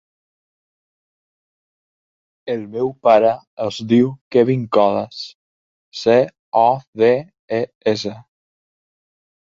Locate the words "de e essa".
7.03-8.15